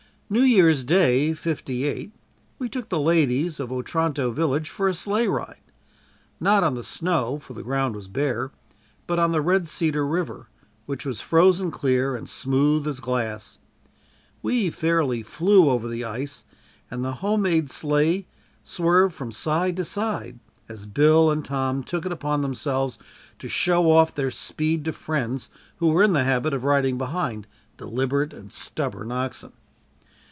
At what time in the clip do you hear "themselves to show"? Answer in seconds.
22.41-23.91